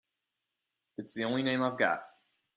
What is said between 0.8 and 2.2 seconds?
It's the only name I've got.